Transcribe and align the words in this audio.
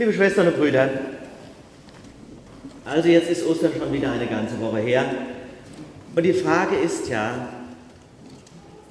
Liebe 0.00 0.14
Schwestern 0.14 0.46
und 0.46 0.56
Brüder, 0.56 0.88
also 2.86 3.06
jetzt 3.06 3.30
ist 3.30 3.46
Ostern 3.46 3.72
schon 3.78 3.92
wieder 3.92 4.10
eine 4.10 4.26
ganze 4.26 4.58
Woche 4.58 4.78
her. 4.78 5.04
Und 6.16 6.22
die 6.22 6.32
Frage 6.32 6.76
ist 6.76 7.06
ja, 7.10 7.50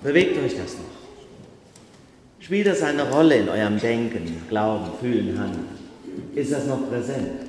bewegt 0.04 0.38
euch 0.38 0.56
das 0.56 0.76
noch? 0.76 2.44
Spielt 2.46 2.68
das 2.68 2.84
eine 2.84 3.10
Rolle 3.10 3.38
in 3.38 3.50
eurem 3.50 3.80
Denken, 3.80 4.44
Glauben, 4.50 4.86
Fühlen, 5.02 5.36
Handeln? 5.36 5.66
Ist 6.36 6.52
das 6.52 6.68
noch 6.68 6.88
präsent? 6.88 7.42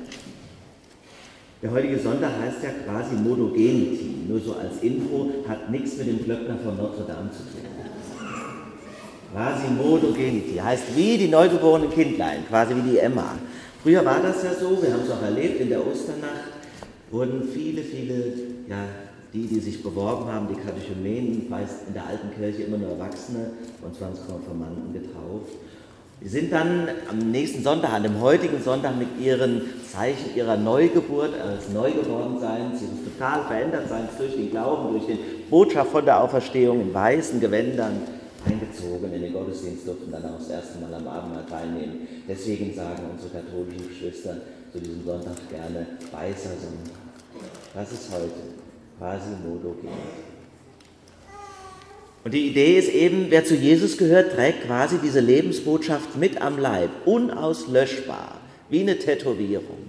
Der 1.62 1.70
heutige 1.70 1.98
Sonntag 1.98 2.30
heißt 2.42 2.62
ja 2.62 2.70
quasi 2.86 3.14
Modogenity, 3.16 4.24
nur 4.26 4.40
so 4.40 4.54
als 4.54 4.80
Info, 4.80 5.32
hat 5.46 5.70
nichts 5.70 5.98
mit 5.98 6.06
dem 6.06 6.24
Glöckner 6.24 6.56
von 6.64 6.78
Notre 6.78 7.04
Dame 7.04 7.30
zu 7.30 7.42
tun. 7.42 7.60
Quasi 9.34 9.68
Modogenity 9.68 10.56
heißt 10.56 10.96
wie 10.96 11.18
die 11.18 11.28
neugeborenen 11.28 11.90
Kindlein, 11.90 12.46
quasi 12.48 12.74
wie 12.74 12.92
die 12.92 12.98
Emma. 12.98 13.36
Früher 13.82 14.04
war 14.04 14.20
das 14.22 14.42
ja 14.42 14.52
so, 14.52 14.82
wir 14.82 14.92
haben 14.92 15.02
es 15.04 15.10
auch 15.10 15.22
erlebt, 15.22 15.58
in 15.60 15.70
der 15.70 15.80
Osternacht 15.86 16.52
wurden 17.10 17.48
viele, 17.50 17.82
viele, 17.82 18.32
ja, 18.68 18.84
die, 19.32 19.46
die 19.46 19.58
sich 19.58 19.82
beworben 19.82 20.30
haben, 20.30 20.48
die 20.48 20.60
Katechumenen, 20.60 21.48
meist 21.48 21.86
in 21.88 21.94
der 21.94 22.06
alten 22.06 22.30
Kirche 22.38 22.64
immer 22.64 22.76
nur 22.76 22.90
Erwachsene 22.90 23.52
und 23.82 23.96
Zwangskonformanten 23.96 24.92
getauft. 24.92 25.52
Die 26.22 26.28
sind 26.28 26.52
dann 26.52 26.88
am 27.08 27.30
nächsten 27.30 27.62
Sonntag, 27.62 27.94
an 27.94 28.02
dem 28.02 28.20
heutigen 28.20 28.62
Sonntag, 28.62 28.98
mit 28.98 29.08
ihren 29.18 29.62
Zeichen 29.90 30.36
ihrer 30.36 30.58
Neugeburt, 30.58 31.32
als 31.40 31.70
Neugeborenseins, 31.70 32.82
ihres 32.82 33.04
total 33.04 33.44
Verändertseins 33.44 34.10
durch 34.18 34.34
den 34.34 34.50
Glauben, 34.50 34.92
durch 34.92 35.06
die 35.06 35.18
Botschaft 35.48 35.90
von 35.90 36.04
der 36.04 36.22
Auferstehung 36.22 36.82
in 36.82 36.92
weißen 36.92 37.40
Gewändern 37.40 38.02
eingezogen 38.46 39.12
in 39.12 39.22
den 39.22 39.32
Gottesdienst, 39.32 39.86
durften 39.86 40.10
dann 40.10 40.24
auch 40.24 40.38
das 40.38 40.48
erste 40.48 40.78
Mal 40.78 40.94
am 40.94 41.06
Abendmahl 41.06 41.46
teilnehmen. 41.46 42.08
Deswegen 42.28 42.74
sagen 42.74 43.02
unsere 43.12 43.30
katholischen 43.30 43.88
Geschwister 43.88 44.36
zu 44.72 44.80
diesem 44.80 45.04
Sonntag 45.04 45.36
gerne 45.50 45.86
weißer 46.10 46.50
Sonntag. 46.50 47.00
Das 47.74 47.92
ist 47.92 48.10
heute 48.12 48.30
quasi 48.98 49.30
modogen. 49.44 49.88
Und 52.22 52.34
die 52.34 52.48
Idee 52.48 52.78
ist 52.78 52.90
eben, 52.90 53.26
wer 53.30 53.44
zu 53.44 53.54
Jesus 53.54 53.96
gehört, 53.96 54.32
trägt 54.32 54.66
quasi 54.66 54.98
diese 55.02 55.20
Lebensbotschaft 55.20 56.16
mit 56.16 56.40
am 56.42 56.58
Leib, 56.58 56.90
unauslöschbar, 57.06 58.40
wie 58.68 58.80
eine 58.80 58.98
Tätowierung. 58.98 59.88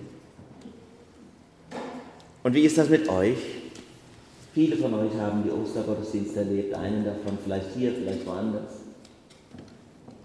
Und 2.43 2.53
wie 2.53 2.63
ist 2.63 2.77
das 2.77 2.89
mit 2.89 3.09
euch? 3.09 3.37
Viele 4.53 4.75
von 4.75 4.93
euch 4.93 5.13
haben 5.15 5.43
die 5.43 5.51
Ostergottesdienste 5.51 6.39
erlebt, 6.39 6.75
einen 6.75 7.05
davon 7.05 7.37
vielleicht 7.43 7.67
hier, 7.73 7.93
vielleicht 7.93 8.25
woanders. 8.25 8.73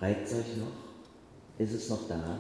Es 0.00 0.32
euch 0.32 0.56
noch? 0.56 1.58
Ist 1.58 1.74
es 1.74 1.88
noch 1.88 2.08
da? 2.08 2.38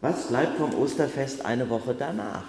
Was 0.00 0.28
bleibt 0.28 0.58
vom 0.58 0.74
Osterfest 0.74 1.44
eine 1.44 1.68
Woche 1.68 1.94
danach? 1.98 2.44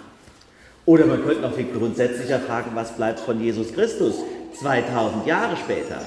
Oder 0.84 1.06
man 1.06 1.24
könnte 1.24 1.42
noch 1.42 1.54
viel 1.54 1.72
grundsätzlicher 1.72 2.38
fragen, 2.38 2.70
was 2.74 2.96
bleibt 2.96 3.18
von 3.18 3.40
Jesus 3.40 3.72
Christus 3.72 4.16
2000 4.60 5.26
Jahre 5.26 5.56
später? 5.56 6.00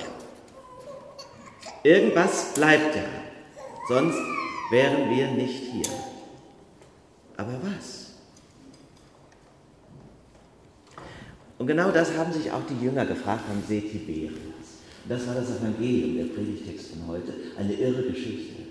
Irgendwas 1.84 2.53
bleibt 2.53 2.95
ja, 2.95 3.03
sonst 3.90 4.17
wären 4.72 5.09
wir 5.09 5.28
nicht 5.31 5.64
hier. 5.72 5.90
Aber 7.36 7.59
was? 7.62 7.98
Und 11.60 11.68
genau 11.68 11.92
das 11.92 12.18
haben 12.18 12.32
sich 12.32 12.50
auch 12.52 12.66
die 12.68 12.84
Jünger 12.84 13.06
gefragt 13.06 13.44
am 13.52 13.62
See 13.68 13.82
Tiberias. 13.82 14.32
das 15.08 15.28
war 15.28 15.36
das 15.36 15.50
Evangelium, 15.60 16.16
der 16.16 16.34
Predigtext 16.34 16.92
von 16.92 17.08
heute, 17.08 17.34
eine 17.58 17.74
irre 17.74 18.04
Geschichte. 18.04 18.64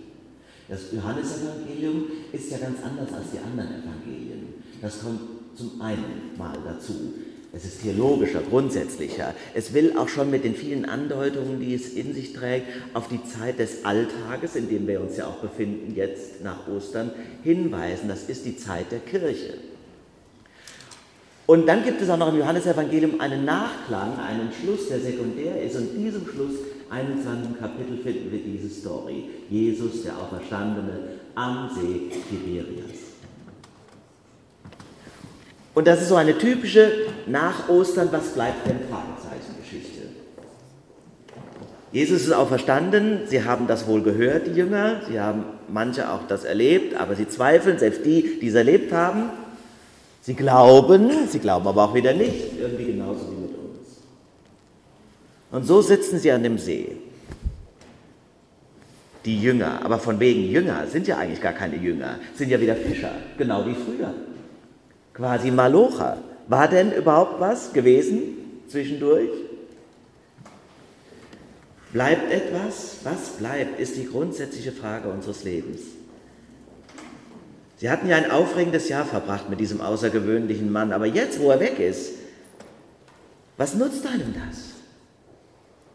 Das 0.68 0.92
Johannesevangelium 0.92 2.04
ist 2.32 2.50
ja 2.50 2.58
ganz 2.58 2.78
anders 2.82 3.12
als 3.12 3.30
die 3.32 3.38
anderen 3.38 3.82
Evangelien. 3.82 4.54
Das 4.80 5.02
kommt 5.02 5.20
zum 5.54 5.80
einen 5.80 6.32
mal 6.36 6.56
dazu. 6.64 7.12
Es 7.52 7.64
ist 7.64 7.82
theologischer, 7.82 8.40
grundsätzlicher. 8.40 9.34
Es 9.54 9.74
will 9.74 9.96
auch 9.98 10.08
schon 10.08 10.30
mit 10.30 10.44
den 10.44 10.54
vielen 10.54 10.84
Andeutungen, 10.84 11.60
die 11.60 11.74
es 11.74 11.92
in 11.92 12.14
sich 12.14 12.32
trägt, 12.32 12.66
auf 12.94 13.08
die 13.08 13.22
Zeit 13.24 13.58
des 13.58 13.84
Alltages, 13.84 14.56
in 14.56 14.68
dem 14.68 14.86
wir 14.86 15.00
uns 15.00 15.16
ja 15.16 15.26
auch 15.26 15.38
befinden, 15.38 15.94
jetzt 15.94 16.42
nach 16.42 16.68
Ostern, 16.68 17.10
hinweisen. 17.42 18.08
Das 18.08 18.24
ist 18.24 18.46
die 18.46 18.56
Zeit 18.56 18.92
der 18.92 19.00
Kirche. 19.00 19.54
Und 21.48 21.66
dann 21.66 21.82
gibt 21.82 22.02
es 22.02 22.10
auch 22.10 22.18
noch 22.18 22.30
im 22.30 22.40
Johannesevangelium 22.40 23.22
einen 23.22 23.46
Nachklang, 23.46 24.18
einen 24.18 24.52
Schluss, 24.52 24.88
der 24.88 25.00
sekundär 25.00 25.62
ist. 25.62 25.76
Und 25.76 25.94
in 25.94 26.04
diesem 26.04 26.26
Schluss, 26.28 26.56
21. 26.90 27.58
Kapitel, 27.58 27.96
finden 28.04 28.30
wir 28.30 28.40
diese 28.40 28.68
Story. 28.68 29.24
Jesus, 29.48 30.02
der 30.02 30.18
Auferstandene, 30.18 30.92
am 31.34 31.70
See 31.74 32.10
Tiberias. 32.28 32.98
Und 35.74 35.86
das 35.86 36.02
ist 36.02 36.10
so 36.10 36.16
eine 36.16 36.36
typische 36.36 36.90
nach 37.26 37.70
Ostern, 37.70 38.08
was 38.10 38.34
bleibt 38.34 38.66
denn 38.66 38.80
Fragezeichen-Geschichte. 38.90 40.02
Jesus 41.92 42.24
ist 42.24 42.32
auferstanden, 42.32 43.20
sie 43.24 43.44
haben 43.44 43.66
das 43.66 43.86
wohl 43.86 44.02
gehört, 44.02 44.48
die 44.48 44.52
Jünger, 44.52 45.00
sie 45.08 45.18
haben 45.18 45.44
manche 45.66 46.10
auch 46.10 46.26
das 46.28 46.44
erlebt, 46.44 46.94
aber 47.00 47.14
sie 47.14 47.26
zweifeln, 47.26 47.78
selbst 47.78 48.04
die, 48.04 48.38
die 48.38 48.48
es 48.48 48.54
erlebt 48.54 48.92
haben. 48.92 49.30
Sie 50.20 50.34
glauben, 50.34 51.28
sie 51.28 51.38
glauben 51.38 51.66
aber 51.66 51.84
auch 51.84 51.94
wieder 51.94 52.12
nicht, 52.12 52.58
irgendwie 52.58 52.84
genauso 52.84 53.30
wie 53.30 53.42
mit 53.42 53.50
uns. 53.50 53.98
Und 55.50 55.64
so 55.66 55.80
sitzen 55.80 56.18
sie 56.18 56.30
an 56.30 56.42
dem 56.42 56.58
See. 56.58 56.96
Die 59.24 59.40
Jünger, 59.40 59.84
aber 59.84 59.98
von 59.98 60.20
wegen 60.20 60.50
Jünger 60.50 60.86
sind 60.86 61.06
ja 61.06 61.18
eigentlich 61.18 61.40
gar 61.40 61.52
keine 61.52 61.76
Jünger, 61.76 62.16
sind 62.34 62.50
ja 62.50 62.60
wieder 62.60 62.76
Fischer, 62.76 63.12
genau 63.36 63.64
wie 63.66 63.74
früher. 63.74 64.14
Quasi 65.14 65.50
Malocha. 65.50 66.18
War 66.46 66.68
denn 66.68 66.92
überhaupt 66.92 67.40
was 67.40 67.72
gewesen 67.72 68.62
zwischendurch? 68.68 69.28
Bleibt 71.92 72.30
etwas? 72.30 72.98
Was 73.04 73.30
bleibt, 73.38 73.80
ist 73.80 73.96
die 73.96 74.06
grundsätzliche 74.06 74.72
Frage 74.72 75.08
unseres 75.08 75.44
Lebens. 75.44 75.80
Sie 77.78 77.88
hatten 77.88 78.08
ja 78.08 78.16
ein 78.16 78.30
aufregendes 78.30 78.88
Jahr 78.88 79.04
verbracht 79.04 79.48
mit 79.48 79.60
diesem 79.60 79.80
außergewöhnlichen 79.80 80.70
Mann, 80.70 80.92
aber 80.92 81.06
jetzt, 81.06 81.40
wo 81.40 81.50
er 81.50 81.60
weg 81.60 81.78
ist, 81.78 82.12
was 83.56 83.74
nutzt 83.74 84.04
einem 84.04 84.34
das? 84.34 84.74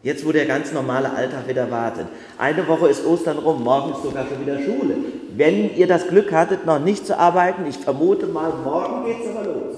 Jetzt, 0.02 0.26
wo 0.26 0.32
der 0.32 0.46
ganz 0.46 0.72
normale 0.72 1.10
Alltag 1.10 1.46
wieder 1.48 1.70
wartet. 1.70 2.06
Eine 2.38 2.66
Woche 2.68 2.88
ist 2.88 3.06
Ostern 3.06 3.38
rum, 3.38 3.62
morgen 3.62 3.92
ist 3.92 4.02
sogar 4.02 4.26
schon 4.26 4.40
wieder 4.40 4.58
Schule. 4.60 4.96
Wenn 5.36 5.74
ihr 5.74 5.86
das 5.86 6.08
Glück 6.08 6.32
hattet, 6.32 6.66
noch 6.66 6.78
nicht 6.78 7.06
zu 7.06 7.18
arbeiten, 7.18 7.66
ich 7.66 7.76
vermute 7.76 8.26
mal, 8.26 8.52
morgen 8.62 9.06
geht 9.06 9.22
es 9.22 9.36
aber 9.36 9.44
los. 9.46 9.76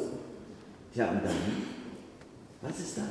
Tja, 0.94 1.08
und 1.08 1.24
dann? 1.24 1.34
Was 2.62 2.78
ist 2.78 2.98
dann? 2.98 3.10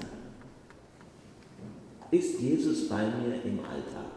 Ist 2.11 2.39
Jesus 2.39 2.87
bei 2.87 3.03
mir 3.03 3.35
im 3.43 3.59
Alltag? 3.59 4.11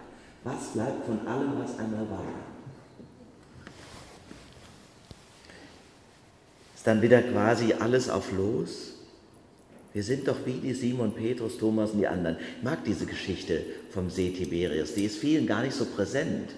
Was 0.44 0.68
bleibt 0.72 1.04
von 1.04 1.26
allem, 1.26 1.52
was 1.62 1.78
einmal 1.78 2.08
war? 2.10 2.24
Dann 6.88 7.02
wieder 7.02 7.20
quasi 7.20 7.74
alles 7.78 8.08
auf 8.08 8.32
los? 8.32 8.94
Wir 9.92 10.02
sind 10.02 10.26
doch 10.26 10.36
wie 10.46 10.52
die 10.52 10.72
Simon, 10.72 11.12
Petrus, 11.12 11.58
Thomas 11.58 11.90
und 11.90 11.98
die 11.98 12.06
anderen. 12.06 12.36
Ich 12.58 12.62
mag 12.62 12.84
diese 12.84 13.06
Geschichte 13.06 13.62
vom 13.90 14.10
See 14.10 14.30
Tiberias. 14.30 14.94
Die 14.94 15.04
ist 15.04 15.18
vielen 15.18 15.46
gar 15.46 15.62
nicht 15.62 15.74
so 15.74 15.84
präsent. 15.84 16.50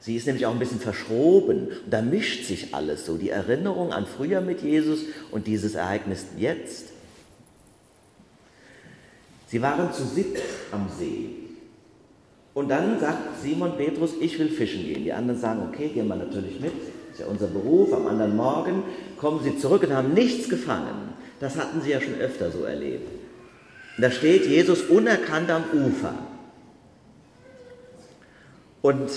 Sie 0.00 0.16
ist 0.16 0.26
nämlich 0.26 0.46
auch 0.46 0.52
ein 0.52 0.58
bisschen 0.58 0.80
verschroben. 0.80 1.68
Und 1.68 1.90
da 1.90 2.02
mischt 2.02 2.44
sich 2.46 2.74
alles 2.74 3.06
so. 3.06 3.16
Die 3.16 3.30
Erinnerung 3.30 3.92
an 3.92 4.06
früher 4.06 4.40
mit 4.40 4.62
Jesus 4.62 5.00
und 5.30 5.46
dieses 5.46 5.74
Ereignis 5.74 6.26
jetzt. 6.36 6.86
Sie 9.48 9.62
waren 9.62 9.92
zu 9.92 10.04
siebt 10.04 10.40
am 10.72 10.88
See. 10.98 11.30
Und 12.54 12.68
dann 12.68 12.98
sagt 13.00 13.40
Simon 13.42 13.76
Petrus, 13.76 14.12
ich 14.20 14.38
will 14.38 14.48
fischen 14.48 14.84
gehen. 14.84 15.04
Die 15.04 15.12
anderen 15.12 15.40
sagen, 15.40 15.62
okay, 15.68 15.88
gehen 15.88 16.08
wir 16.08 16.16
natürlich 16.16 16.60
mit 16.60 16.72
ist 17.18 17.24
ja 17.24 17.30
unser 17.30 17.48
Beruf, 17.48 17.92
am 17.92 18.06
anderen 18.06 18.36
Morgen 18.36 18.84
kommen 19.16 19.42
sie 19.42 19.58
zurück 19.58 19.82
und 19.82 19.92
haben 19.92 20.14
nichts 20.14 20.48
gefangen. 20.48 21.14
Das 21.40 21.56
hatten 21.56 21.80
sie 21.80 21.90
ja 21.90 22.00
schon 22.00 22.14
öfter 22.14 22.52
so 22.52 22.62
erlebt. 22.62 23.08
Da 23.98 24.10
steht 24.12 24.46
Jesus 24.46 24.82
unerkannt 24.82 25.50
am 25.50 25.64
Ufer 25.72 26.14
und 28.82 29.10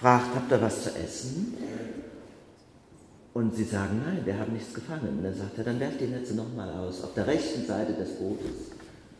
fragt, 0.00 0.34
habt 0.34 0.50
ihr 0.50 0.62
was 0.62 0.84
zu 0.84 0.90
essen? 0.90 1.54
Und 3.34 3.54
sie 3.54 3.64
sagen, 3.64 4.00
nein, 4.06 4.22
wir 4.24 4.38
haben 4.38 4.54
nichts 4.54 4.72
gefangen. 4.72 5.18
Und 5.18 5.24
dann 5.24 5.34
sagt 5.34 5.58
er, 5.58 5.64
dann 5.64 5.78
werft 5.80 6.00
die 6.00 6.06
Netze 6.06 6.34
nochmal 6.34 6.70
aus, 6.70 7.04
auf 7.04 7.12
der 7.12 7.26
rechten 7.26 7.66
Seite 7.66 7.92
des 7.92 8.08
Bootes. 8.12 8.72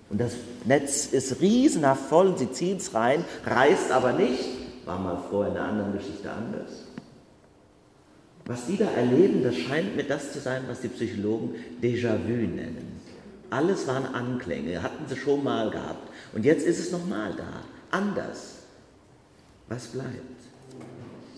Und 0.08 0.18
das 0.18 0.32
Netz 0.64 1.06
ist 1.12 1.42
riesenhaft 1.42 2.08
voll 2.08 2.28
und 2.28 2.38
sie 2.38 2.50
ziehen 2.50 2.78
es 2.78 2.94
rein, 2.94 3.22
reißt 3.44 3.92
aber 3.92 4.12
nicht. 4.12 4.44
War 4.86 4.98
mal 4.98 5.22
vorher 5.28 5.52
in 5.52 5.58
einer 5.58 5.68
anderen 5.68 5.92
Geschichte 5.92 6.30
anders. 6.30 6.87
Was 8.48 8.64
die 8.66 8.78
da 8.78 8.86
erleben, 8.86 9.42
das 9.44 9.54
scheint 9.56 9.94
mir 9.94 10.04
das 10.04 10.32
zu 10.32 10.40
sein, 10.40 10.62
was 10.68 10.80
die 10.80 10.88
Psychologen 10.88 11.54
Déjà-vu 11.82 12.32
nennen. 12.32 12.98
Alles 13.50 13.86
waren 13.86 14.06
Anklänge, 14.06 14.82
hatten 14.82 15.04
sie 15.06 15.16
schon 15.16 15.44
mal 15.44 15.70
gehabt. 15.70 16.08
Und 16.34 16.46
jetzt 16.46 16.66
ist 16.66 16.78
es 16.78 16.90
nochmal 16.90 17.34
da, 17.36 17.62
anders. 17.90 18.62
Was 19.68 19.88
bleibt? 19.88 20.38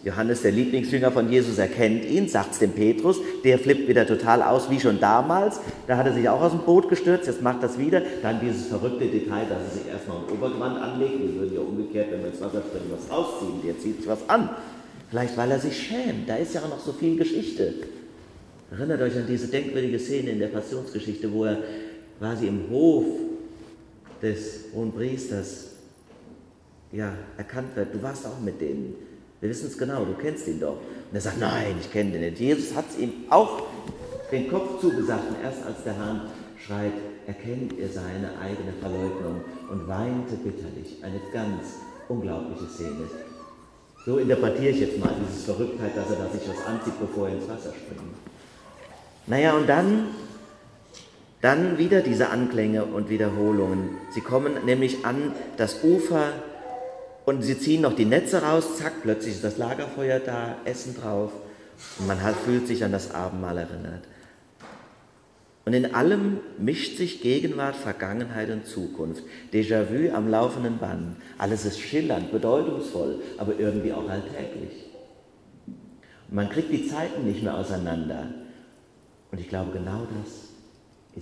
Johannes, 0.04 0.42
der 0.42 0.52
Lieblingsjünger 0.52 1.10
von 1.10 1.30
Jesus, 1.30 1.58
erkennt 1.58 2.04
ihn, 2.04 2.28
sagt 2.28 2.52
es 2.52 2.58
dem 2.60 2.72
Petrus, 2.72 3.18
der 3.42 3.58
flippt 3.58 3.88
wieder 3.88 4.06
total 4.06 4.42
aus, 4.44 4.70
wie 4.70 4.78
schon 4.78 5.00
damals. 5.00 5.60
Da 5.88 5.96
hat 5.96 6.06
er 6.06 6.14
sich 6.14 6.28
auch 6.28 6.40
aus 6.40 6.52
dem 6.52 6.60
Boot 6.60 6.88
gestürzt, 6.88 7.26
jetzt 7.26 7.42
macht 7.42 7.62
das 7.62 7.76
wieder. 7.76 8.02
Dann 8.22 8.40
dieses 8.40 8.68
verrückte 8.68 9.06
Detail, 9.06 9.46
dass 9.48 9.62
er 9.64 9.70
sich 9.70 9.88
erstmal 9.88 10.18
ein 10.18 10.32
Obergewand 10.32 10.80
anlegt. 10.80 11.20
Wir 11.20 11.34
würden 11.34 11.54
ja 11.54 11.60
umgekehrt, 11.60 12.12
wenn 12.12 12.20
wir 12.20 12.30
ins 12.30 12.40
Wasser 12.40 12.62
springen, 12.62 12.92
was 12.92 13.10
rausziehen. 13.10 13.60
Der 13.64 13.78
zieht 13.78 13.96
sich 13.98 14.06
was 14.06 14.26
an. 14.28 14.50
Vielleicht, 15.10 15.36
weil 15.36 15.50
er 15.50 15.58
sich 15.58 15.76
schämt. 15.76 16.28
Da 16.28 16.36
ist 16.36 16.54
ja 16.54 16.62
auch 16.62 16.68
noch 16.68 16.80
so 16.80 16.92
viel 16.92 17.16
Geschichte. 17.16 17.74
Erinnert 18.70 19.02
euch 19.02 19.16
an 19.16 19.26
diese 19.28 19.48
denkwürdige 19.48 19.98
Szene 19.98 20.30
in 20.30 20.38
der 20.38 20.48
Passionsgeschichte, 20.48 21.32
wo 21.32 21.44
er 21.44 21.58
quasi 22.18 22.46
im 22.46 22.70
Hof 22.70 23.04
des 24.22 24.66
Hohen 24.72 24.92
Priesters 24.92 25.70
ja, 26.92 27.12
erkannt 27.36 27.74
wird. 27.74 27.92
Du 27.92 28.02
warst 28.02 28.24
auch 28.26 28.40
mit 28.40 28.60
denen. 28.60 28.94
Wir 29.40 29.50
wissen 29.50 29.66
es 29.66 29.76
genau, 29.76 30.04
du 30.04 30.14
kennst 30.14 30.46
ihn 30.46 30.60
doch. 30.60 30.76
Und 30.76 31.14
er 31.14 31.20
sagt, 31.20 31.40
nein, 31.40 31.74
ich 31.80 31.90
kenne 31.90 32.12
den 32.12 32.20
nicht. 32.20 32.38
Jesus 32.38 32.74
hat 32.76 32.84
es 32.90 32.98
ihm 32.98 33.12
auch 33.30 33.62
den 34.30 34.48
Kopf 34.48 34.80
zugesagt 34.80 35.24
und 35.28 35.42
erst 35.42 35.64
als 35.66 35.82
der 35.82 35.98
Hahn 35.98 36.30
schreit, 36.56 36.92
erkennt 37.26 37.78
er 37.78 37.88
seine 37.88 38.38
eigene 38.40 38.72
Verleugnung 38.80 39.40
und 39.70 39.88
weinte 39.88 40.36
bitterlich. 40.36 40.98
Eine 41.02 41.20
ganz 41.32 41.74
unglaubliche 42.08 42.66
Szene. 42.66 43.08
So 44.06 44.18
interpretiere 44.18 44.70
ich 44.70 44.80
jetzt 44.80 44.98
mal 44.98 45.12
diese 45.20 45.52
Verrücktheit, 45.52 45.96
dass 45.96 46.10
er 46.10 46.16
da 46.16 46.30
sich 46.30 46.48
was 46.48 46.66
anzieht, 46.66 46.98
bevor 46.98 47.28
er 47.28 47.34
ins 47.34 47.48
Wasser 47.48 47.70
springt. 47.70 48.14
Naja, 49.26 49.52
und 49.52 49.68
dann, 49.68 50.08
dann 51.42 51.76
wieder 51.76 52.00
diese 52.00 52.30
Anklänge 52.30 52.84
und 52.84 53.10
Wiederholungen. 53.10 53.98
Sie 54.14 54.22
kommen 54.22 54.64
nämlich 54.64 55.04
an 55.04 55.32
das 55.58 55.84
Ufer 55.84 56.32
und 57.26 57.42
sie 57.42 57.58
ziehen 57.58 57.82
noch 57.82 57.94
die 57.94 58.06
Netze 58.06 58.42
raus, 58.42 58.78
zack, 58.78 59.02
plötzlich 59.02 59.34
ist 59.34 59.44
das 59.44 59.58
Lagerfeuer 59.58 60.18
da, 60.18 60.56
Essen 60.64 60.96
drauf 60.96 61.32
und 61.98 62.06
man 62.06 62.18
fühlt 62.44 62.66
sich 62.66 62.82
an 62.82 62.92
das 62.92 63.14
Abendmahl 63.14 63.58
erinnert. 63.58 64.02
Und 65.64 65.74
in 65.74 65.94
allem 65.94 66.40
mischt 66.58 66.96
sich 66.96 67.20
Gegenwart, 67.20 67.76
Vergangenheit 67.76 68.50
und 68.50 68.66
Zukunft. 68.66 69.22
Déjà-vu 69.52 70.14
am 70.14 70.28
laufenden 70.28 70.78
Band. 70.78 71.16
Alles 71.38 71.66
ist 71.66 71.80
schillernd, 71.80 72.32
bedeutungsvoll, 72.32 73.20
aber 73.36 73.58
irgendwie 73.58 73.92
auch 73.92 74.08
alltäglich. 74.08 74.86
Und 75.66 76.34
man 76.34 76.48
kriegt 76.48 76.72
die 76.72 76.88
Zeiten 76.88 77.26
nicht 77.26 77.42
mehr 77.42 77.54
auseinander. 77.54 78.28
Und 79.30 79.40
ich 79.40 79.48
glaube, 79.48 79.72
genau 79.72 80.06
das 80.22 80.50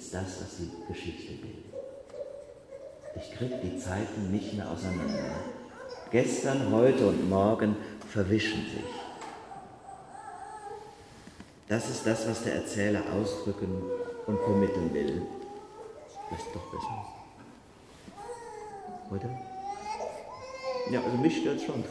ist 0.00 0.14
das, 0.14 0.40
was 0.40 0.56
die 0.58 0.92
Geschichte 0.92 1.32
will. 1.42 1.58
Ich 3.16 3.36
kriege 3.36 3.58
die 3.62 3.76
Zeiten 3.78 4.30
nicht 4.30 4.54
mehr 4.54 4.70
auseinander. 4.70 5.34
Gestern, 6.10 6.70
heute 6.70 7.08
und 7.08 7.28
morgen 7.28 7.76
verwischen 8.08 8.62
sich. 8.62 8.94
Das 11.68 11.90
ist 11.90 12.06
das, 12.06 12.28
was 12.28 12.44
der 12.44 12.54
Erzähler 12.54 13.02
ausdrücken 13.12 13.82
und 14.28 14.38
vermitteln 14.40 14.92
will. 14.92 15.22
Das 16.30 16.38
ist 16.38 16.54
doch 16.54 16.70
besser. 16.70 17.06
Heute? 19.10 19.30
Ja, 20.90 21.00
also 21.02 21.16
mich 21.16 21.38
stört 21.38 21.60
schon. 21.62 21.82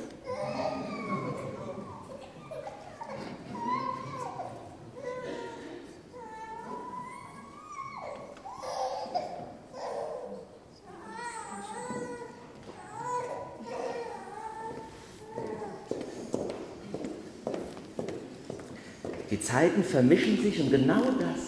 Die 19.32 19.42
Zeiten 19.42 19.84
vermischen 19.84 20.42
sich 20.42 20.60
und 20.62 20.70
genau 20.70 21.02
das 21.20 21.47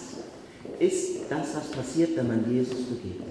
ist 0.79 1.29
das, 1.29 1.55
was 1.55 1.71
passiert, 1.71 2.15
wenn 2.15 2.27
man 2.27 2.51
Jesus 2.51 2.83
begegnet. 2.83 3.27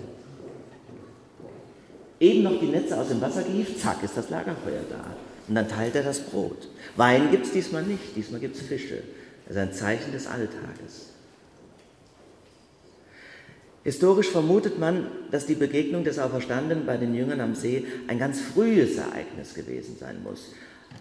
Eben 2.20 2.42
noch 2.42 2.58
die 2.58 2.66
Netze 2.66 2.98
aus 2.98 3.08
dem 3.08 3.20
Wasser 3.20 3.42
gehievt, 3.42 3.78
zack, 3.80 4.02
ist 4.02 4.16
das 4.16 4.28
Lagerfeuer 4.28 4.82
da. 4.90 5.04
Und 5.46 5.54
dann 5.54 5.68
teilt 5.68 5.94
er 5.94 6.02
das 6.02 6.20
Brot. 6.20 6.68
Wein 6.96 7.30
gibt 7.30 7.46
es 7.46 7.52
diesmal 7.52 7.82
nicht, 7.82 8.16
diesmal 8.16 8.40
gibt 8.40 8.56
es 8.56 8.62
Fische. 8.62 9.02
Das 9.46 9.56
ist 9.56 9.62
ein 9.62 9.72
Zeichen 9.72 10.12
des 10.12 10.26
Alltages. 10.26 11.06
Historisch 13.84 14.28
vermutet 14.28 14.78
man, 14.78 15.06
dass 15.30 15.46
die 15.46 15.54
Begegnung 15.54 16.04
des 16.04 16.18
Auferstandenen 16.18 16.84
bei 16.84 16.98
den 16.98 17.14
Jüngern 17.14 17.40
am 17.40 17.54
See 17.54 17.86
ein 18.08 18.18
ganz 18.18 18.40
frühes 18.40 18.98
Ereignis 18.98 19.54
gewesen 19.54 19.96
sein 19.98 20.22
muss. 20.22 20.52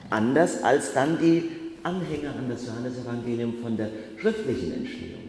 Anders 0.09 0.63
als 0.63 0.94
dann 0.94 1.19
die 1.19 1.49
Anhänger 1.83 2.35
an 2.38 2.47
das 2.49 2.65
Johannesevangelium 2.65 3.55
von 3.61 3.75
der 3.75 3.89
schriftlichen 4.17 4.73
Entstehung. 4.73 5.26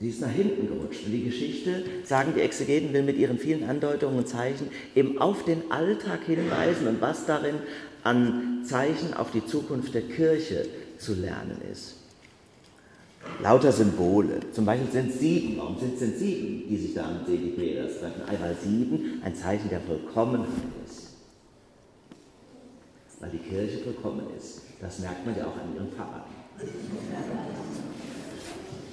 Sie 0.00 0.08
ist 0.08 0.20
nach 0.20 0.30
hinten 0.30 0.66
gerutscht. 0.66 1.04
Und 1.04 1.12
die 1.12 1.24
Geschichte, 1.24 1.84
sagen 2.04 2.32
die 2.34 2.40
Exegeten, 2.40 2.92
will 2.92 3.02
mit 3.02 3.18
ihren 3.18 3.38
vielen 3.38 3.68
Andeutungen 3.68 4.18
und 4.18 4.28
Zeichen 4.28 4.68
eben 4.94 5.18
auf 5.18 5.44
den 5.44 5.70
Alltag 5.70 6.20
hinweisen 6.24 6.88
und 6.88 7.00
was 7.00 7.26
darin 7.26 7.56
an 8.02 8.64
Zeichen 8.64 9.14
auf 9.14 9.30
die 9.30 9.44
Zukunft 9.44 9.94
der 9.94 10.02
Kirche 10.02 10.66
zu 10.98 11.14
lernen 11.14 11.60
ist. 11.70 11.96
Lauter 13.42 13.72
Symbole. 13.72 14.40
Zum 14.52 14.64
Beispiel 14.64 14.90
sind 14.90 15.12
sieben. 15.12 15.58
Warum 15.58 15.78
sind 15.78 16.00
es 16.00 16.18
sieben, 16.18 16.64
die 16.68 16.76
sich 16.78 16.94
da 16.94 17.04
am 17.04 17.26
See 17.26 17.36
Peters 17.36 18.00
treffen? 18.00 18.22
Einmal 18.26 18.56
sieben, 18.62 19.20
ein 19.22 19.34
Zeichen 19.36 19.68
der 19.68 19.80
Vollkommenheit 19.80 20.48
ist 20.86 21.10
weil 23.20 23.30
die 23.30 23.38
Kirche 23.38 23.78
vollkommen 23.84 24.26
ist. 24.36 24.62
Das 24.80 24.98
merkt 24.98 25.24
man 25.24 25.36
ja 25.36 25.44
auch 25.44 25.56
an 25.56 25.74
ihren 25.74 25.92
Pfarrern. 25.92 26.24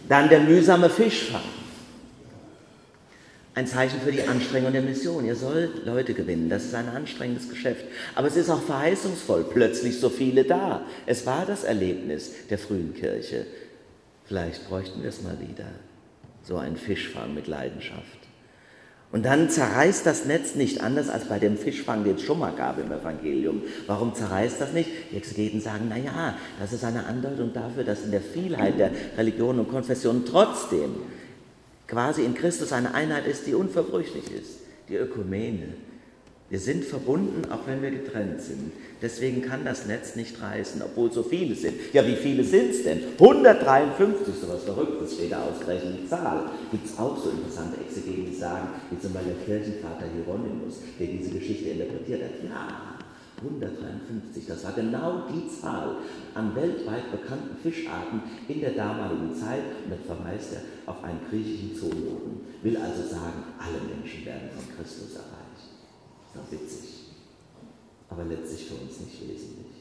Dann 0.10 0.30
der 0.30 0.42
mühsame 0.42 0.90
Fischfang. 0.90 1.42
Ein 3.56 3.66
Zeichen 3.66 4.00
für 4.02 4.12
die 4.12 4.22
Anstrengung 4.22 4.72
der 4.72 4.84
Mission. 4.84 5.26
Ihr 5.26 5.36
sollt 5.36 5.84
Leute 5.86 6.14
gewinnen. 6.14 6.48
Das 6.48 6.66
ist 6.66 6.76
ein 6.76 6.90
anstrengendes 6.90 7.50
Geschäft. 7.50 7.86
Aber 8.14 8.28
es 8.28 8.38
ist 8.38 8.52
auch 8.52 8.62
verheißungsvoll. 8.62 9.46
Plötzlich 9.46 10.00
so 10.00 10.10
viele 10.10 10.44
da. 10.44 10.86
Es 11.08 11.26
war 11.26 11.46
das 11.46 11.64
Erlebnis 11.64 12.48
der 12.50 12.60
frühen 12.60 12.94
Kirche. 12.94 13.48
Vielleicht 14.26 14.68
bräuchten 14.68 15.02
wir 15.02 15.10
es 15.10 15.24
mal 15.24 15.38
wieder. 15.40 15.66
So 16.44 16.58
ein 16.58 16.78
Fischfang 16.78 17.34
mit 17.34 17.48
Leidenschaft. 17.48 18.17
Und 19.12 19.26
dann 19.26 19.50
zerreißt 19.50 20.06
das 20.06 20.26
Netz 20.26 20.56
nicht 20.56 20.82
anders 20.82 21.10
als 21.10 21.26
bei 21.26 21.40
dem 21.40 21.58
Fischfang, 21.58 22.04
den 22.04 22.16
es 22.16 22.24
schon 22.24 22.40
mal 22.40 22.52
gab 22.52 22.78
im 22.78 22.92
Evangelium. 22.92 23.62
Warum 23.88 24.14
zerreißt 24.14 24.60
das 24.60 24.74
nicht? 24.74 24.90
Die 25.12 25.18
Exegeten 25.18 25.62
sagen, 25.62 25.88
naja, 25.88 26.36
das 26.60 26.74
ist 26.74 26.84
eine 26.84 27.06
Andeutung 27.06 27.54
dafür, 27.54 27.86
dass 27.86 28.04
in 28.04 28.12
der 28.12 28.22
Vielheit 28.22 28.78
der 28.78 28.92
Religionen 29.18 29.60
und 29.60 29.70
Konfessionen 29.70 30.26
trotzdem 30.26 30.96
quasi 31.88 32.26
in 32.26 32.36
Christus 32.36 32.74
eine 32.74 32.94
Einheit 32.94 33.26
ist, 33.28 33.48
die 33.48 33.54
unverbrüchlich 33.54 34.26
ist, 34.30 34.60
die 34.90 34.96
Ökumene. 34.96 35.70
Wir 36.50 36.60
sind 36.60 36.86
verbunden, 36.86 37.52
auch 37.52 37.68
wenn 37.68 37.82
wir 37.82 37.92
getrennt 37.92 38.42
sind. 38.42 38.72
Deswegen 39.02 39.42
kann 39.42 39.66
das 39.66 39.86
Netz 39.86 40.16
nicht 40.16 40.42
reißen, 40.42 40.82
obwohl 40.82 41.12
so 41.12 41.22
viele 41.22 41.54
sind. 41.54 41.74
Ja, 41.92 42.08
wie 42.08 42.16
viele 42.16 42.42
sind 42.42 42.70
es 42.70 42.84
denn? 42.84 43.02
153, 43.20 44.34
so 44.34 44.48
was 44.48 44.64
Verrücktes 44.64 45.16
steht 45.16 45.34
da 45.34 45.44
ausgerechnet 45.44 46.04
die 46.04 46.08
Zahl. 46.08 46.50
Gibt 46.72 46.86
es 46.86 46.98
auch 46.98 47.22
so 47.22 47.32
interessante 47.32 47.82
Exegeten, 47.82 48.32
die 48.32 48.36
sagen, 48.36 48.70
wie 48.90 48.98
zum 48.98 49.12
Beispiel 49.12 49.34
der 49.34 49.44
Kirchenvater 49.44 50.06
Hieronymus, 50.08 50.76
der 50.98 51.08
diese 51.08 51.32
Geschichte 51.32 51.68
interpretiert 51.68 52.24
hat. 52.24 52.32
Ja, 52.42 52.98
153, 53.44 54.46
das 54.48 54.64
war 54.64 54.72
genau 54.72 55.24
die 55.28 55.50
Zahl 55.50 55.98
an 56.34 56.56
weltweit 56.56 57.12
bekannten 57.12 57.58
Fischarten 57.62 58.22
in 58.48 58.62
der 58.62 58.72
damaligen 58.72 59.36
Zeit. 59.36 59.84
Und 59.84 59.92
dann 59.92 60.18
verweist 60.18 60.54
er 60.54 60.92
auf 60.92 61.04
einen 61.04 61.20
griechischen 61.30 61.76
Zoologen. 61.76 62.40
Will 62.64 62.78
also 62.78 63.04
sagen, 63.04 63.44
alle 63.60 63.84
Menschen 63.84 64.26
werden 64.26 64.50
von 64.56 64.64
Christus 64.78 65.14
erreicht 65.14 65.67
doch 66.38 66.52
witzig, 66.52 67.06
aber 68.10 68.24
letztlich 68.26 68.68
für 68.68 68.76
uns 68.76 69.00
nicht 69.00 69.22
wesentlich. 69.22 69.78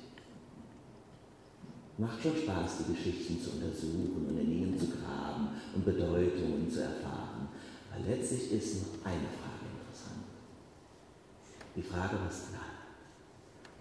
Macht 1.99 2.23
schon 2.23 2.37
Spaß, 2.37 2.79
die 2.79 2.93
Geschichten 2.93 3.41
zu 3.41 3.53
untersuchen 3.53 4.27
und 4.29 4.39
in 4.39 4.53
ihnen 4.53 4.79
zu 4.79 4.87
graben 4.89 5.49
und 5.75 5.85
Bedeutungen 5.85 6.71
zu 6.71 6.83
erfahren. 6.83 7.49
Aber 7.91 8.05
letztlich 8.07 8.53
ist 8.53 8.75
nur 8.77 9.07
eine 9.07 9.29
Frage 9.41 9.65
interessant. 9.73 10.25
Die 11.75 11.83
Frage, 11.83 12.17
was 12.27 12.47
bleibt. 12.47 12.67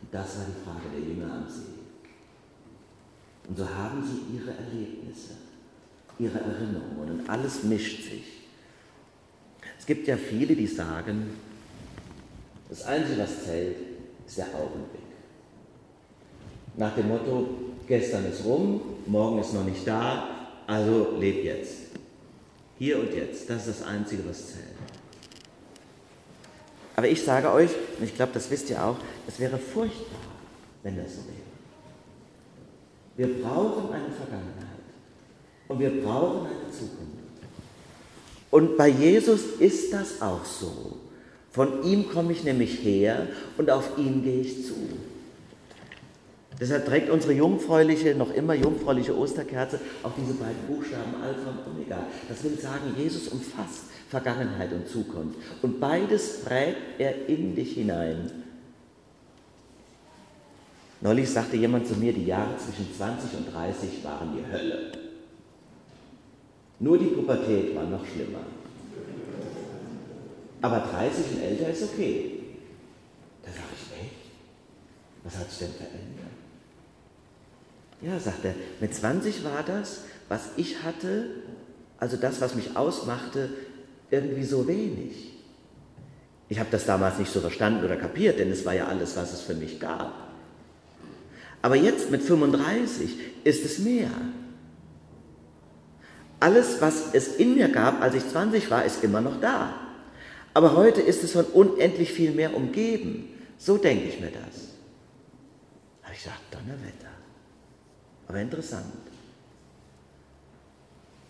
Und 0.02 0.14
das 0.14 0.38
war 0.38 0.46
die 0.46 0.64
Frage 0.64 0.96
der 0.96 1.10
Jünger 1.10 1.34
am 1.34 1.50
See. 1.50 1.76
Und 3.50 3.58
so 3.58 3.68
haben 3.68 4.02
sie 4.02 4.38
ihre 4.38 4.52
Erlebnisse, 4.52 5.34
ihre 6.18 6.40
Erinnerungen 6.40 7.20
und 7.20 7.30
alles 7.30 7.64
mischt 7.64 8.10
sich. 8.10 8.24
Es 9.78 9.86
gibt 9.86 10.08
ja 10.08 10.16
viele, 10.16 10.56
die 10.56 10.68
sagen, 10.68 11.32
das 12.70 12.84
Einzige, 12.84 13.22
was 13.22 13.44
zählt, 13.44 13.78
ist 14.26 14.38
der 14.38 14.48
Augenblick. 14.48 15.02
Nach 16.78 16.96
dem 16.96 17.08
Motto, 17.08 17.48
gestern 17.88 18.26
ist 18.26 18.44
rum, 18.44 18.82
morgen 19.06 19.40
ist 19.40 19.54
noch 19.54 19.64
nicht 19.64 19.88
da, 19.88 20.28
also 20.68 21.18
leb 21.20 21.44
jetzt. 21.44 21.78
Hier 22.78 23.00
und 23.00 23.14
jetzt, 23.14 23.50
das 23.50 23.68
ist 23.68 23.82
das 23.82 23.88
Einzige, 23.88 24.28
was 24.28 24.48
zählt. 24.48 24.66
Aber 26.96 27.08
ich 27.08 27.24
sage 27.24 27.52
euch, 27.52 27.70
und 27.98 28.06
ich 28.06 28.16
glaube, 28.16 28.34
das 28.34 28.50
wisst 28.50 28.70
ihr 28.70 28.84
auch, 28.84 28.98
es 29.28 29.40
wäre 29.40 29.58
furchtbar, 29.58 30.20
wenn 30.84 30.98
das 30.98 31.16
so 31.16 31.22
wäre. 31.22 31.46
Wir 33.18 33.44
brauchen 33.44 33.94
eine 33.94 34.12
Vergangenheit 34.12 34.66
und 35.68 35.80
wir 35.80 36.02
brauchen 36.02 36.48
eine 36.48 36.72
Zukunft. 36.72 37.16
Und 38.52 38.78
bei 38.78 38.88
Jesus 38.90 39.42
ist 39.60 39.94
das 39.94 40.22
auch 40.22 40.44
so. 40.44 40.98
Von 41.56 41.86
ihm 41.86 42.10
komme 42.10 42.34
ich 42.34 42.44
nämlich 42.44 42.84
her 42.84 43.30
und 43.58 43.72
auf 43.72 43.98
ihn 43.98 44.26
gehe 44.26 44.42
ich 44.42 44.66
zu. 44.66 44.74
Deshalb 46.60 46.86
trägt 46.86 47.10
unsere 47.10 47.32
jungfräuliche, 47.32 48.14
noch 48.14 48.34
immer 48.34 48.56
jungfräuliche 48.56 49.18
Osterkerze 49.18 49.80
auch 50.04 50.12
diese 50.18 50.34
beiden 50.34 50.62
Buchstaben 50.68 51.16
Alpha 51.24 51.52
und 51.52 51.74
Omega. 51.74 52.08
Das 52.28 52.44
will 52.44 52.60
sagen, 52.60 52.94
Jesus 52.98 53.30
umfasst 53.30 53.86
Vergangenheit 54.10 54.74
und 54.74 54.90
Zukunft. 54.90 55.40
Und 55.62 55.80
beides 55.80 56.42
prägt 56.42 57.00
er 57.00 57.30
in 57.30 57.56
dich 57.56 57.76
hinein. 57.76 58.30
Neulich 61.00 61.30
sagte 61.30 61.56
jemand 61.56 61.88
zu 61.88 61.96
mir, 61.96 62.12
die 62.12 62.26
Jahre 62.26 62.58
zwischen 62.58 62.94
20 62.94 63.34
und 63.38 63.54
30 63.54 64.04
waren 64.04 64.34
die 64.36 64.54
Hölle. 64.54 64.92
Nur 66.82 66.98
die 66.98 67.06
Pubertät 67.06 67.74
war 67.74 67.86
noch 67.86 68.06
schlimmer. 68.06 68.42
Aber 70.62 70.80
30 70.80 71.32
und 71.34 71.44
älter 71.44 71.70
ist 71.70 71.84
okay. 71.84 72.40
Da 73.44 73.52
sage 73.52 73.64
ich, 73.76 74.04
echt? 74.04 74.16
Was 75.24 75.38
hat 75.38 75.50
sich 75.50 75.60
denn 75.60 75.74
verändert? 75.74 76.26
Ja, 78.02 78.20
sagt 78.20 78.46
er, 78.46 78.56
mit 78.80 78.94
20 78.94 79.44
war 79.44 79.64
das, 79.64 80.02
was 80.30 80.50
ich 80.58 80.84
hatte, 80.84 81.28
also 81.98 82.18
das, 82.18 82.42
was 82.42 82.56
mich 82.56 82.76
ausmachte, 82.76 83.50
irgendwie 84.12 84.44
so 84.44 84.68
wenig. 84.68 85.34
Ich 86.50 86.60
habe 86.60 86.70
das 86.72 86.86
damals 86.86 87.18
nicht 87.18 87.32
so 87.32 87.40
verstanden 87.40 87.84
oder 87.84 87.96
kapiert, 87.96 88.40
denn 88.40 88.52
es 88.52 88.66
war 88.66 88.74
ja 88.74 88.88
alles, 88.88 89.16
was 89.18 89.34
es 89.34 89.42
für 89.42 89.56
mich 89.56 89.80
gab. 89.80 90.14
Aber 91.62 91.76
jetzt 91.76 92.12
mit 92.12 92.22
35 92.22 93.18
ist 93.44 93.66
es 93.66 93.80
mehr. 93.80 94.12
Alles, 96.40 96.80
was 96.82 97.14
es 97.14 97.38
in 97.38 97.56
mir 97.56 97.70
gab, 97.70 98.02
als 98.02 98.14
ich 98.14 98.30
20 98.30 98.70
war, 98.70 98.86
ist 98.86 99.04
immer 99.04 99.22
noch 99.22 99.42
da. 99.42 99.85
Aber 100.56 100.74
heute 100.74 101.02
ist 101.02 101.22
es 101.22 101.34
von 101.34 101.44
unendlich 101.48 102.14
viel 102.14 102.32
mehr 102.32 102.56
umgeben. 102.56 103.28
So 103.58 103.78
denke 103.78 104.06
ich 104.06 104.22
mir 104.22 104.32
das. 104.32 104.70
Da 106.02 106.08
habe 106.08 106.16
ich 106.16 106.24
gesagt, 106.24 106.42
Donnerwetter. 106.50 107.12
Aber 108.30 108.40
interessant. 108.40 108.94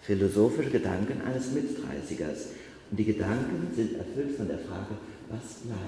Philosophische 0.02 0.70
Gedanken 0.70 1.24
eines 1.24 1.52
Mit-30ers. 1.52 2.50
Und 2.92 2.98
die 3.00 3.06
Gedanken 3.06 3.74
sind 3.76 3.98
erfüllt 3.98 4.38
von 4.38 4.48
der 4.48 4.60
Frage, 4.60 4.94
was 5.32 5.56
bleibt? 5.64 5.80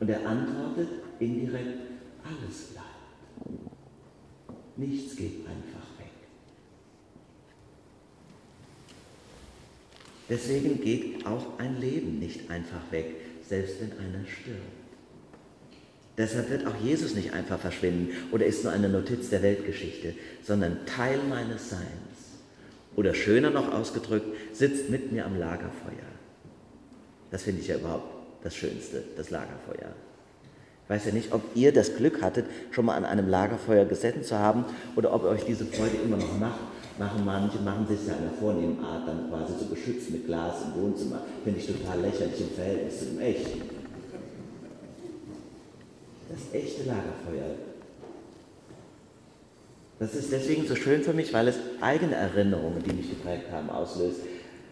Und 0.00 0.08
er 0.08 0.26
antwortet 0.26 0.88
indirekt, 1.20 1.78
alles 2.24 2.64
bleibt. 2.72 3.60
Nichts 4.76 5.14
geht 5.14 5.46
einfach 5.46 5.98
weg. 6.00 6.10
Deswegen 10.28 10.80
geht 10.80 11.24
auch 11.26 11.58
ein 11.58 11.80
Leben 11.80 12.18
nicht 12.18 12.50
einfach 12.50 12.80
weg, 12.90 13.14
selbst 13.48 13.80
wenn 13.80 13.92
einer 13.92 14.26
stirbt. 14.26 14.60
Deshalb 16.18 16.50
wird 16.50 16.66
auch 16.66 16.76
Jesus 16.82 17.14
nicht 17.14 17.32
einfach 17.32 17.58
verschwinden 17.58 18.08
oder 18.32 18.46
ist 18.46 18.64
nur 18.64 18.72
eine 18.72 18.88
Notiz 18.88 19.28
der 19.28 19.42
Weltgeschichte, 19.42 20.14
sondern 20.42 20.86
Teil 20.86 21.20
meines 21.28 21.70
Seins. 21.70 21.82
Oder 22.96 23.12
schöner 23.14 23.50
noch 23.50 23.72
ausgedrückt, 23.72 24.26
sitzt 24.54 24.88
mit 24.88 25.12
mir 25.12 25.26
am 25.26 25.38
Lagerfeuer. 25.38 25.92
Das 27.30 27.42
finde 27.42 27.60
ich 27.60 27.68
ja 27.68 27.76
überhaupt 27.76 28.16
das 28.42 28.56
Schönste, 28.56 29.04
das 29.16 29.30
Lagerfeuer. 29.30 29.92
Ich 30.84 30.90
weiß 30.90 31.04
ja 31.06 31.12
nicht, 31.12 31.32
ob 31.32 31.42
ihr 31.54 31.72
das 31.72 31.96
Glück 31.96 32.22
hattet, 32.22 32.46
schon 32.70 32.86
mal 32.86 32.94
an 32.94 33.04
einem 33.04 33.28
Lagerfeuer 33.28 33.84
gesessen 33.84 34.22
zu 34.22 34.38
haben 34.38 34.64
oder 34.94 35.12
ob 35.12 35.24
euch 35.24 35.44
diese 35.44 35.66
Freude 35.66 35.96
immer 36.02 36.16
noch 36.16 36.38
macht. 36.38 36.60
Machen 36.98 37.24
manche, 37.24 37.58
machen 37.58 37.86
es 37.90 38.06
ja 38.06 38.14
in 38.14 38.22
einer 38.22 38.32
vornehmen 38.32 38.82
Art, 38.82 39.06
dann 39.06 39.28
quasi 39.28 39.52
so 39.58 39.66
geschützt 39.66 40.10
mit 40.10 40.26
Glas 40.26 40.54
im 40.64 40.82
Wohnzimmer. 40.82 41.20
Finde 41.44 41.60
ich 41.60 41.66
total 41.66 42.00
lächerlich 42.00 42.40
im 42.40 42.50
Verhältnis 42.50 42.98
zu 42.98 43.04
dem 43.06 43.20
echten. 43.20 43.62
Das 46.30 46.60
echte 46.60 46.84
Lagerfeuer. 46.84 47.54
Das 49.98 50.14
ist 50.14 50.32
deswegen 50.32 50.66
so 50.66 50.74
schön 50.74 51.02
für 51.02 51.12
mich, 51.12 51.32
weil 51.32 51.48
es 51.48 51.56
eigene 51.80 52.14
Erinnerungen, 52.14 52.82
die 52.82 52.92
mich 52.92 53.10
geprägt 53.10 53.50
haben, 53.52 53.70
auslöst. 53.70 54.20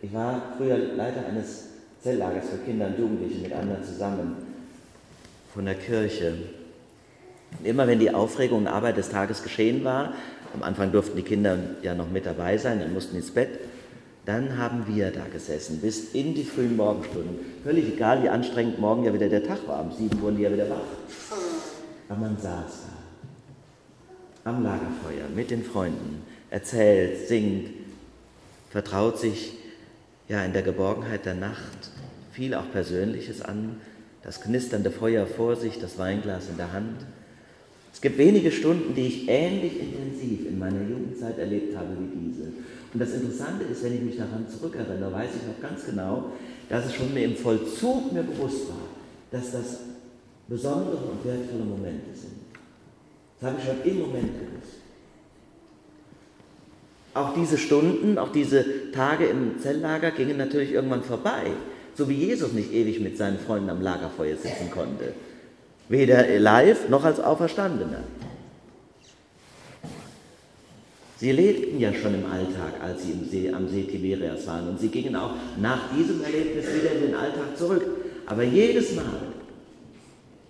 Ich 0.03 0.13
war 0.13 0.55
früher 0.57 0.77
Leiter 0.77 1.25
eines 1.27 1.69
Zelllagers 2.03 2.51
für 2.51 2.59
Kinder 2.59 2.89
und 2.89 2.99
Jugendliche 2.99 3.41
mit 3.41 3.53
anderen 3.53 3.83
zusammen 3.83 4.37
von 5.55 5.65
der 5.65 5.77
Kirche. 5.77 6.35
Und 7.59 7.67
immer 7.67 7.87
wenn 7.87 7.99
die 7.99 8.13
Aufregung 8.13 8.61
und 8.61 8.67
Arbeit 8.67 8.97
des 8.99 9.09
Tages 9.09 9.43
geschehen 9.43 9.85
war, 9.85 10.13
am 10.55 10.63
Anfang 10.63 10.93
durften 10.93 11.17
die 11.17 11.23
Kinder 11.23 11.59
ja 11.83 11.95
noch 11.95 12.09
mit 12.09 12.27
dabei 12.27 12.57
sein, 12.57 12.81
dann 12.81 12.95
mussten 12.95 13.17
ins 13.17 13.31
Bett, 13.31 13.61
dann 14.25 14.57
haben 14.57 14.87
wir 14.87 15.11
da 15.11 15.27
gesessen, 15.31 15.81
bis 15.81 16.15
in 16.15 16.35
die 16.35 16.45
frühen 16.45 16.77
Morgenstunden. 16.77 17.39
Völlig 17.63 17.93
egal, 17.93 18.23
wie 18.23 18.29
anstrengend 18.29 18.79
morgen 18.79 19.05
ja 19.05 19.13
wieder 19.13 19.29
der 19.29 19.45
Tag 19.45 19.67
war. 19.69 19.83
Um 19.83 19.93
sieben 19.93 20.21
wurden 20.23 20.37
die 20.37 20.45
ja 20.45 20.53
wieder 20.53 20.71
wach. 20.71 20.77
Aber 22.09 22.21
man 22.21 22.37
saß 22.37 22.87
da 24.45 24.51
am 24.51 24.63
Lagerfeuer 24.63 25.29
mit 25.35 25.51
den 25.51 25.65
Freunden, 25.65 26.23
erzählt, 26.51 27.29
singt, 27.29 27.71
vertraut 28.71 29.19
sich 29.19 29.55
ja 30.29 30.45
in 30.45 30.53
der 30.53 30.63
Geborgenheit 30.63 31.27
der 31.27 31.35
Nacht 31.35 31.91
viel 32.33 32.55
auch 32.55 32.71
Persönliches 32.73 33.43
an, 33.43 33.81
das 34.23 34.41
knisternde 34.41 34.91
Feuer 34.91 35.27
vor 35.27 35.57
sich, 35.57 35.79
das 35.81 35.99
Weinglas 35.99 36.49
in 36.49 36.57
der 36.57 36.73
Hand. 36.73 37.07
Es 37.95 38.01
gibt 38.01 38.19
wenige 38.19 38.51
Stunden, 38.51 38.93
die 38.93 39.07
ich 39.07 39.29
ähnlich 39.29 39.81
intensiv 39.81 40.49
in 40.49 40.59
meiner 40.59 40.83
Jugendzeit 40.83 41.39
erlebt 41.39 41.77
habe 41.77 41.91
wie 41.91 42.29
diese. 42.29 42.43
Und 42.93 43.01
das 43.01 43.15
Interessante 43.15 43.65
ist, 43.65 43.85
wenn 43.85 43.95
ich 43.95 44.01
mich 44.01 44.17
daran 44.17 44.47
zurückerinnere, 44.49 45.13
weiß 45.13 45.31
ich 45.37 45.47
noch 45.47 45.63
ganz 45.63 45.87
genau, 45.87 46.33
dass 46.69 46.87
es 46.87 46.95
schon 46.95 47.15
mir 47.15 47.25
im 47.25 47.37
Vollzug 47.37 48.13
mir 48.13 48.25
bewusst 48.25 48.69
war, 48.69 48.89
dass 49.31 49.53
das 49.53 49.79
besondere 50.49 50.97
und 50.97 51.25
wertvolle 51.25 51.65
Momente 51.65 52.11
sind. 52.13 52.33
Das 53.41 53.51
habe 53.51 53.61
ich 53.61 53.65
schon 53.65 53.83
im 53.85 54.01
Moment 54.01 54.41
gewusst. 54.41 54.79
Auch 57.15 57.33
diese 57.33 57.59
Stunden, 57.59 58.19
auch 58.19 58.33
diese 58.33 58.91
Tage 58.91 59.27
im 59.27 59.61
Zelllager 59.61 60.11
gingen 60.11 60.37
natürlich 60.37 60.73
irgendwann 60.73 61.05
vorbei, 61.05 61.53
so 61.95 62.09
wie 62.09 62.15
Jesus 62.15 62.53
nicht 62.55 62.73
ewig 62.73 62.99
mit 62.99 63.17
seinen 63.17 63.39
Freunden 63.39 63.71
am 63.71 63.81
Lagerfeuer 63.81 64.37
sitzen 64.37 64.69
konnte. 64.73 65.15
Weder 65.89 66.39
live 66.39 66.89
noch 66.89 67.05
als 67.05 67.21
Auferstandener. 67.21 68.01
Sie 71.19 71.33
lebten 71.33 71.79
ja 71.79 71.93
schon 71.93 72.15
im 72.15 72.27
Alltag, 72.31 72.75
als 72.83 73.05
sie 73.05 73.13
im 73.13 73.29
See, 73.29 73.53
am 73.53 73.69
See 73.69 73.85
Tiberias 73.85 74.47
waren. 74.47 74.69
Und 74.69 74.81
sie 74.81 74.89
gingen 74.89 75.15
auch 75.15 75.35
nach 75.61 75.95
diesem 75.97 76.23
Erlebnis 76.23 76.67
wieder 76.75 76.93
in 76.93 77.03
den 77.03 77.15
Alltag 77.15 77.57
zurück. 77.57 77.85
Aber 78.27 78.43
jedes 78.43 78.95
Mal, 78.95 79.05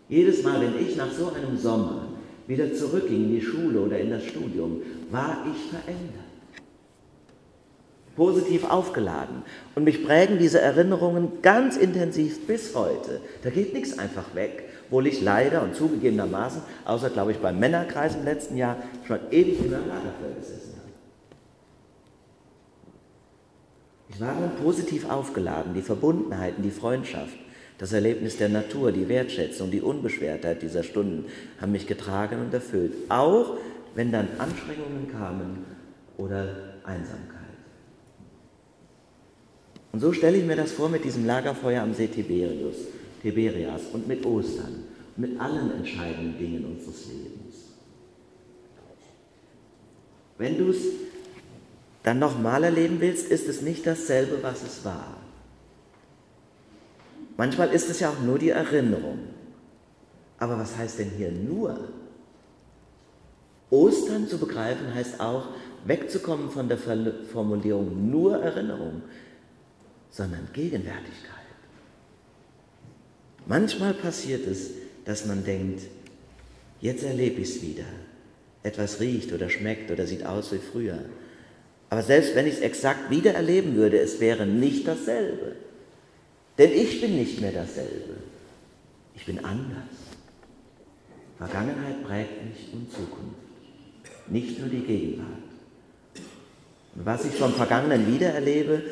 jedes 0.09 0.43
Mal, 0.43 0.61
wenn 0.61 0.87
ich 0.87 0.97
nach 0.97 1.11
so 1.12 1.33
einem 1.33 1.57
Sommer 1.59 2.09
wieder 2.47 2.73
zurückging 2.73 3.25
in 3.25 3.35
die 3.37 3.41
Schule 3.41 3.81
oder 3.81 3.99
in 3.99 4.11
das 4.11 4.25
Studium, 4.25 4.83
war 5.11 5.45
ich 5.47 5.71
verändert. 5.71 6.25
Positiv 8.17 8.64
aufgeladen. 8.71 9.43
Und 9.75 9.85
mich 9.85 10.05
prägen 10.05 10.38
diese 10.38 10.61
Erinnerungen 10.61 11.43
ganz 11.43 11.76
intensiv 11.76 12.47
bis 12.47 12.75
heute. 12.75 13.21
Da 13.43 13.50
geht 13.50 13.75
nichts 13.75 13.99
einfach 13.99 14.35
weg 14.35 14.64
obwohl 14.95 15.09
ich 15.09 15.23
leider 15.23 15.63
und 15.63 15.75
zugegebenermaßen, 15.75 16.63
außer 16.85 17.11
glaube 17.11 17.33
ich 17.33 17.39
beim 17.39 17.59
Männerkreis 17.59 18.15
im 18.15 18.25
letzten 18.25 18.57
Jahr, 18.57 18.77
schon 19.05 19.19
ewig 19.33 19.59
in 19.59 19.75
einem 19.75 19.89
Lagerfeuer 19.89 20.37
gesessen 20.39 20.75
habe. 20.77 20.93
Ich 24.09 24.21
war 24.21 24.37
dann 24.41 24.55
positiv 24.63 25.11
aufgeladen, 25.11 25.75
die 25.75 25.83
Verbundenheiten, 25.83 26.63
die 26.63 26.71
Freundschaft, 26.71 27.35
das 27.79 27.93
Erlebnis 27.93 28.37
der 28.37 28.51
Natur, 28.51 28.93
die 28.93 29.09
Wertschätzung, 29.09 29.73
die 29.73 29.81
Unbeschwertheit 29.81 30.63
dieser 30.63 30.85
Stunden 30.85 31.25
haben 31.61 31.73
mich 31.73 31.89
getragen 31.89 32.39
und 32.41 32.55
erfüllt, 32.55 32.93
auch 33.09 33.57
wenn 33.97 34.13
dann 34.13 34.29
Anstrengungen 34.39 35.11
kamen 35.11 35.65
oder 36.19 36.55
Einsamkeit. 36.85 37.41
Und 39.91 39.99
so 39.99 40.13
stelle 40.13 40.37
ich 40.37 40.45
mir 40.45 40.55
das 40.55 40.71
vor 40.71 40.89
mit 40.89 41.05
diesem 41.05 41.27
Lagerfeuer 41.27 41.83
am 41.83 41.95
See 41.95 42.07
Tiberius. 42.07 42.77
Tiberias 43.25 43.81
und 43.95 44.07
mit 44.07 44.25
Ostern, 44.26 44.85
mit 45.16 45.40
allen 45.40 45.73
entscheidenden 45.73 46.37
Dingen 46.38 46.64
unseres 46.66 47.07
Lebens. 47.07 47.57
Wenn 50.37 50.59
du 50.59 50.69
es 50.69 50.83
dann 52.02 52.19
nochmal 52.19 52.64
erleben 52.64 53.00
willst, 53.00 53.28
ist 53.28 53.49
es 53.49 53.62
nicht 53.62 53.87
dasselbe, 53.87 54.43
was 54.43 54.62
es 54.62 54.85
war. 54.85 55.16
Manchmal 57.38 57.73
ist 57.73 57.88
es 57.88 58.00
ja 58.00 58.11
auch 58.11 58.21
nur 58.21 58.38
die 58.38 58.50
Erinnerung. 58.50 59.21
Aber 60.38 60.59
was 60.59 60.76
heißt 60.76 60.99
denn 60.99 61.11
hier 61.16 61.33
nur? 61.33 61.78
Ostern 63.71 64.28
zu 64.28 64.37
begreifen 64.37 64.93
heißt 64.93 65.19
auch, 65.19 65.47
wegzukommen 65.87 66.50
von 66.50 66.69
der 66.69 66.76
Formulierung 66.76 68.11
nur 68.11 68.37
Erinnerung, 68.37 69.00
sondern 70.11 70.47
Gegenwärtigkeit. 70.52 71.44
Manchmal 73.47 73.95
passiert 73.95 74.47
es, 74.47 74.71
dass 75.05 75.27
man 75.27 75.45
denkt, 75.45 75.83
Jetzt 76.85 77.03
erlebe 77.03 77.41
ich 77.41 77.49
es 77.49 77.63
wieder. 77.63 77.87
Etwas 78.63 79.01
riecht 79.01 79.33
oder 79.33 79.49
schmeckt 79.49 79.91
oder 79.91 80.07
sieht 80.07 80.27
aus 80.27 80.53
wie 80.53 80.59
früher. 80.59 80.99
Aber 81.89 82.03
selbst 82.03 82.35
wenn 82.35 82.47
ich 82.47 82.57
es 82.57 82.61
exakt 82.61 83.11
wieder 83.11 83.33
erleben 83.33 83.75
würde, 83.75 83.99
es 83.99 84.21
wäre 84.21 84.45
nicht 84.45 84.87
dasselbe. 84.87 85.57
Denn 86.59 86.71
ich 86.73 87.01
bin 87.01 87.17
nicht 87.17 87.41
mehr 87.41 87.53
dasselbe. 87.53 88.17
Ich 89.15 89.25
bin 89.25 89.43
anders. 89.43 89.95
Vergangenheit 91.39 92.05
prägt 92.07 92.45
mich 92.45 92.71
und 92.75 92.93
Zukunft, 92.93 93.39
nicht 94.29 94.59
nur 94.61 94.69
die 94.69 94.81
Gegenwart. 94.81 95.27
Und 96.97 97.07
was 97.07 97.25
ich 97.25 97.33
vom 97.33 97.55
Vergangenen 97.55 98.13
wiedererlebe, 98.13 98.83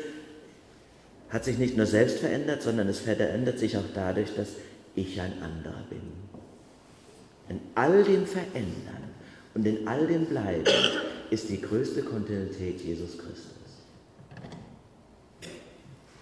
hat 1.33 1.43
sich 1.43 1.57
nicht 1.57 1.75
nur 1.75 1.87
selbst 1.87 2.19
verändert, 2.19 2.61
sondern 2.61 2.87
es 2.87 2.99
verändert 2.99 3.57
sich 3.57 3.75
auch 3.75 3.89
dadurch, 3.95 4.35
dass 4.35 4.49
ich 4.95 5.19
ein 5.19 5.33
anderer 5.41 5.83
bin. 5.89 6.01
In 7.49 7.59
all 7.73 8.03
dem 8.03 8.27
Verändern 8.27 9.03
und 9.55 9.65
in 9.65 9.87
all 9.87 10.05
dem 10.05 10.27
Bleiben 10.27 10.63
ist 11.31 11.49
die 11.49 11.59
größte 11.59 12.03
Kontinuität 12.03 12.79
Jesus 12.81 13.17
Christus. 13.17 13.51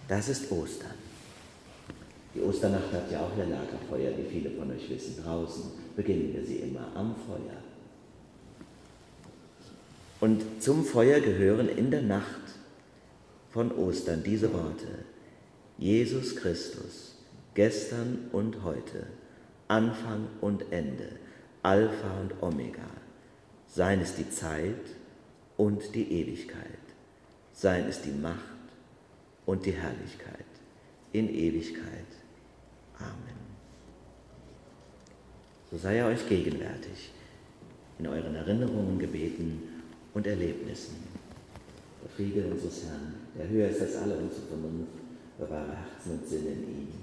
Das 0.08 0.30
ist 0.30 0.50
Ostern. 0.50 0.92
Die 2.34 2.42
Osternacht 2.42 2.94
hat 2.94 3.12
ja 3.12 3.20
auch 3.20 3.38
ihr 3.38 3.46
Lagerfeuer, 3.46 4.18
wie 4.18 4.32
viele 4.32 4.52
von 4.52 4.72
euch 4.72 4.90
wissen. 4.90 5.22
Draußen 5.22 5.64
beginnen 5.98 6.34
wir 6.34 6.46
sie 6.46 6.58
immer 6.58 6.88
am 6.96 7.16
Feuer. 7.28 7.58
Und 10.22 10.42
zum 10.62 10.86
Feuer 10.86 11.20
gehören 11.20 11.68
in 11.68 11.92
der 11.92 12.02
Nacht 12.02 12.61
von 13.52 13.72
Ostern 13.72 14.24
diese 14.24 14.54
Worte. 14.54 14.88
Jesus 15.78 16.36
Christus, 16.36 17.16
gestern 17.54 18.30
und 18.32 18.64
heute, 18.64 19.08
Anfang 19.68 20.28
und 20.42 20.72
Ende, 20.72 21.10
Alpha 21.64 22.22
und 22.22 22.42
Omega. 22.42 22.90
Sein 23.68 24.02
ist 24.02 24.18
die 24.18 24.30
Zeit 24.30 24.76
und 25.58 25.96
die 25.96 26.12
Ewigkeit. 26.12 26.66
Sein 27.54 27.88
ist 27.88 28.06
die 28.06 28.12
Macht 28.12 28.40
und 29.46 29.66
die 29.66 29.72
Herrlichkeit 29.72 30.46
in 31.14 31.30
Ewigkeit. 31.30 32.08
Amen. 32.98 33.42
So 35.70 35.78
sei 35.78 35.98
er 35.98 36.08
euch 36.08 36.28
gegenwärtig 36.28 37.12
in 38.00 38.08
euren 38.08 38.36
Erinnerungen, 38.36 39.00
Gebeten 39.00 39.62
und 40.14 40.28
Erlebnissen. 40.28 40.96
Der 42.02 42.10
Friede 42.10 42.48
unseres 42.48 42.84
Herrn, 42.86 43.14
der 43.38 43.50
höher 43.50 43.70
ist 43.70 43.82
als 43.82 43.96
alle 43.98 44.16
unsere 44.16 44.48
Vernunft, 44.48 44.94
bewahre 45.38 45.76
Herzen 45.76 46.20
und 46.20 46.28
Sinne 46.28 46.50
in 46.50 46.64
ihm. 46.64 47.01